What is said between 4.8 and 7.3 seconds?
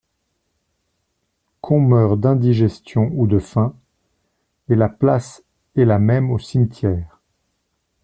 place est la même au cimetière.